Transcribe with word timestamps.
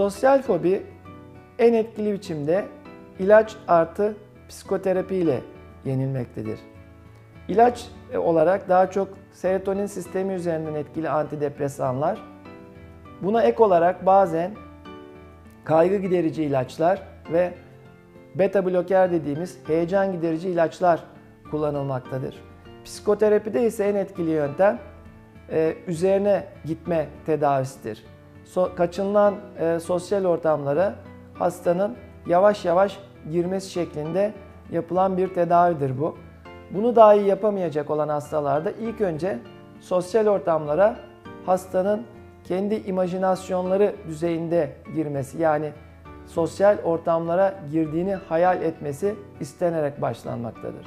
Sosyal 0.00 0.42
fobi 0.42 0.82
en 1.58 1.72
etkili 1.72 2.12
biçimde 2.12 2.64
ilaç 3.18 3.56
artı 3.68 4.16
psikoterapi 4.48 5.14
ile 5.14 5.40
yenilmektedir. 5.84 6.58
İlaç 7.48 7.88
olarak 8.16 8.68
daha 8.68 8.90
çok 8.90 9.08
serotonin 9.32 9.86
sistemi 9.86 10.32
üzerinden 10.34 10.74
etkili 10.74 11.08
antidepresanlar, 11.10 12.22
buna 13.22 13.42
ek 13.42 13.62
olarak 13.62 14.06
bazen 14.06 14.50
kaygı 15.64 15.96
giderici 15.96 16.44
ilaçlar 16.44 17.02
ve 17.32 17.52
beta 18.34 18.66
bloker 18.66 19.12
dediğimiz 19.12 19.58
heyecan 19.66 20.12
giderici 20.12 20.48
ilaçlar 20.48 21.04
kullanılmaktadır. 21.50 22.34
Psikoterapide 22.84 23.66
ise 23.66 23.84
en 23.84 23.94
etkili 23.94 24.30
yöntem 24.30 24.78
e, 25.50 25.74
üzerine 25.86 26.44
gitme 26.64 27.06
tedavisidir. 27.26 28.04
So, 28.50 28.74
kaçınılan 28.74 29.34
e, 29.58 29.80
sosyal 29.80 30.24
ortamlara 30.24 30.94
hastanın 31.34 31.96
yavaş 32.26 32.64
yavaş 32.64 32.98
girmesi 33.32 33.70
şeklinde 33.70 34.32
yapılan 34.72 35.16
bir 35.16 35.34
tedavidir 35.34 36.00
bu. 36.00 36.16
Bunu 36.70 36.96
dahi 36.96 37.20
yapamayacak 37.20 37.90
olan 37.90 38.08
hastalarda 38.08 38.70
ilk 38.70 39.00
önce 39.00 39.38
sosyal 39.80 40.26
ortamlara 40.26 40.96
hastanın 41.46 42.02
kendi 42.44 42.74
imajinasyonları 42.74 43.94
düzeyinde 44.08 44.72
girmesi 44.94 45.38
yani 45.38 45.72
sosyal 46.26 46.78
ortamlara 46.84 47.54
girdiğini 47.72 48.14
hayal 48.14 48.62
etmesi 48.62 49.14
istenerek 49.40 50.02
başlanmaktadır. 50.02 50.86